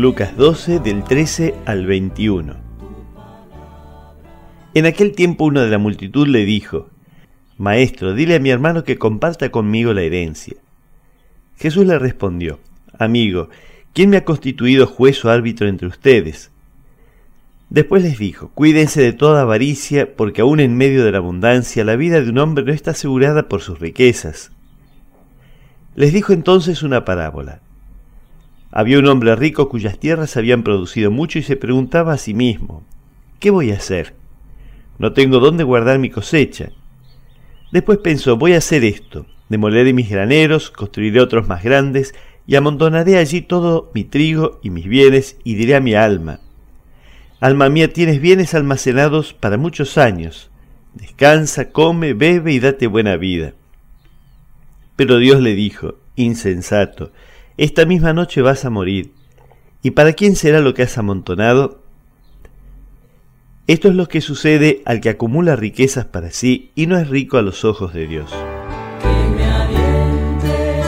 Lucas 0.00 0.34
12 0.34 0.80
del 0.80 1.04
13 1.04 1.54
al 1.66 1.84
21. 1.84 2.56
En 4.72 4.86
aquel 4.86 5.12
tiempo 5.12 5.44
uno 5.44 5.60
de 5.60 5.68
la 5.68 5.76
multitud 5.76 6.26
le 6.26 6.46
dijo, 6.46 6.88
Maestro, 7.58 8.14
dile 8.14 8.36
a 8.36 8.38
mi 8.38 8.48
hermano 8.48 8.82
que 8.82 8.96
comparta 8.96 9.50
conmigo 9.50 9.92
la 9.92 10.00
herencia. 10.00 10.56
Jesús 11.58 11.84
le 11.84 11.98
respondió, 11.98 12.60
Amigo, 12.98 13.50
¿quién 13.92 14.08
me 14.08 14.16
ha 14.16 14.24
constituido 14.24 14.86
juez 14.86 15.22
o 15.26 15.28
árbitro 15.28 15.68
entre 15.68 15.88
ustedes? 15.88 16.50
Después 17.68 18.02
les 18.02 18.16
dijo, 18.16 18.52
Cuídense 18.54 19.02
de 19.02 19.12
toda 19.12 19.42
avaricia, 19.42 20.16
porque 20.16 20.40
aun 20.40 20.60
en 20.60 20.78
medio 20.78 21.04
de 21.04 21.12
la 21.12 21.18
abundancia 21.18 21.84
la 21.84 21.96
vida 21.96 22.22
de 22.22 22.30
un 22.30 22.38
hombre 22.38 22.64
no 22.64 22.72
está 22.72 22.92
asegurada 22.92 23.50
por 23.50 23.60
sus 23.60 23.78
riquezas. 23.78 24.50
Les 25.94 26.14
dijo 26.14 26.32
entonces 26.32 26.82
una 26.82 27.04
parábola. 27.04 27.60
Había 28.70 28.98
un 28.98 29.06
hombre 29.08 29.34
rico 29.36 29.68
cuyas 29.68 29.98
tierras 29.98 30.36
habían 30.36 30.62
producido 30.62 31.10
mucho 31.10 31.38
y 31.38 31.42
se 31.42 31.56
preguntaba 31.56 32.12
a 32.12 32.18
sí 32.18 32.34
mismo, 32.34 32.84
¿qué 33.38 33.50
voy 33.50 33.72
a 33.72 33.76
hacer? 33.76 34.14
No 34.98 35.12
tengo 35.12 35.40
dónde 35.40 35.64
guardar 35.64 35.98
mi 35.98 36.10
cosecha. 36.10 36.70
Después 37.72 37.98
pensó, 37.98 38.36
voy 38.36 38.52
a 38.52 38.58
hacer 38.58 38.84
esto, 38.84 39.26
demoleré 39.48 39.92
mis 39.92 40.08
graneros, 40.08 40.70
construiré 40.70 41.20
otros 41.20 41.48
más 41.48 41.64
grandes, 41.64 42.14
y 42.46 42.56
amontonaré 42.56 43.18
allí 43.18 43.42
todo 43.42 43.90
mi 43.94 44.04
trigo 44.04 44.60
y 44.62 44.70
mis 44.70 44.86
bienes, 44.86 45.36
y 45.44 45.54
diré 45.54 45.76
a 45.76 45.80
mi 45.80 45.94
alma, 45.94 46.40
Alma 47.40 47.70
mía, 47.70 47.90
tienes 47.90 48.20
bienes 48.20 48.52
almacenados 48.52 49.32
para 49.32 49.56
muchos 49.56 49.96
años, 49.96 50.50
descansa, 50.92 51.72
come, 51.72 52.12
bebe 52.12 52.52
y 52.52 52.60
date 52.60 52.86
buena 52.86 53.16
vida. 53.16 53.54
Pero 54.94 55.16
Dios 55.16 55.40
le 55.40 55.54
dijo, 55.54 55.94
insensato, 56.16 57.12
esta 57.60 57.84
misma 57.84 58.14
noche 58.14 58.40
vas 58.40 58.64
a 58.64 58.70
morir. 58.70 59.12
¿Y 59.82 59.90
para 59.90 60.14
quién 60.14 60.34
será 60.34 60.60
lo 60.60 60.72
que 60.72 60.82
has 60.82 60.96
amontonado? 60.96 61.82
Esto 63.66 63.88
es 63.88 63.94
lo 63.94 64.08
que 64.08 64.22
sucede 64.22 64.80
al 64.86 65.02
que 65.02 65.10
acumula 65.10 65.56
riquezas 65.56 66.06
para 66.06 66.30
sí 66.30 66.72
y 66.74 66.86
no 66.86 66.96
es 66.96 67.10
rico 67.10 67.36
a 67.36 67.42
los 67.42 67.66
ojos 67.66 67.92
de 67.92 68.06
Dios. 68.06 68.30
Que 69.02 69.28
me 69.36 69.44
aliente 69.44 70.80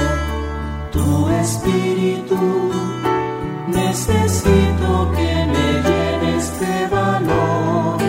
tu 0.92 1.28
espíritu, 1.28 2.72
necesito 3.68 5.12
que 5.14 5.46
me 5.52 5.82
llenes 5.84 6.58
de 6.58 6.86
valor. 6.90 8.00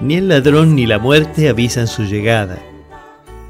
Ni 0.00 0.14
el 0.14 0.28
ladrón 0.28 0.74
ni 0.74 0.86
la 0.86 0.98
muerte 0.98 1.50
avisan 1.50 1.88
su 1.88 2.04
llegada. 2.04 2.58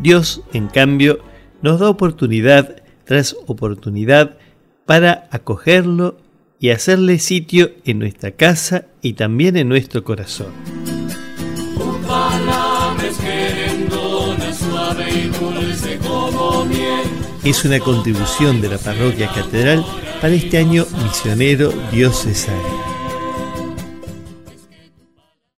Dios, 0.00 0.42
en 0.52 0.66
cambio, 0.66 1.20
nos 1.62 1.78
da 1.78 1.88
oportunidad 1.88 2.82
tras 3.06 3.36
oportunidad 3.46 4.36
para 4.84 5.28
acogerlo 5.30 6.18
y 6.58 6.70
hacerle 6.70 7.18
sitio 7.18 7.70
en 7.84 7.98
nuestra 7.98 8.32
casa 8.32 8.86
y 9.00 9.14
también 9.14 9.56
en 9.56 9.68
nuestro 9.68 10.04
corazón. 10.04 10.52
Es 17.44 17.64
una 17.64 17.78
contribución 17.78 18.60
de 18.60 18.68
la 18.68 18.78
parroquia 18.78 19.28
catedral 19.32 19.84
para 20.20 20.34
este 20.34 20.58
año 20.58 20.84
misionero 21.04 21.72
diocesano. 21.92 22.95